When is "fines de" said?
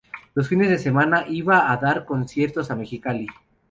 0.49-0.79